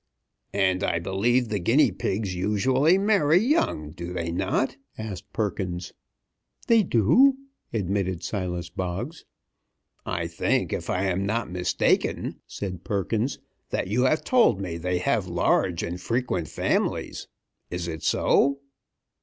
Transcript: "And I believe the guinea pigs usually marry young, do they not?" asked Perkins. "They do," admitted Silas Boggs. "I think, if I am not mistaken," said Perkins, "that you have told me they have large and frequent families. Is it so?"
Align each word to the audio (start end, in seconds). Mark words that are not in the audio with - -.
"And 0.55 0.83
I 0.83 0.97
believe 0.97 1.49
the 1.49 1.59
guinea 1.59 1.91
pigs 1.91 2.33
usually 2.33 2.97
marry 2.97 3.37
young, 3.37 3.91
do 3.91 4.13
they 4.13 4.31
not?" 4.31 4.77
asked 4.97 5.31
Perkins. 5.31 5.93
"They 6.65 6.81
do," 6.81 7.37
admitted 7.71 8.23
Silas 8.23 8.71
Boggs. 8.71 9.25
"I 10.03 10.25
think, 10.25 10.73
if 10.73 10.89
I 10.89 11.03
am 11.03 11.27
not 11.27 11.51
mistaken," 11.51 12.41
said 12.47 12.83
Perkins, 12.83 13.37
"that 13.69 13.89
you 13.89 14.05
have 14.05 14.23
told 14.23 14.59
me 14.59 14.77
they 14.79 14.97
have 14.97 15.27
large 15.27 15.83
and 15.83 16.01
frequent 16.01 16.47
families. 16.47 17.27
Is 17.69 17.87
it 17.87 18.01
so?" 18.01 18.57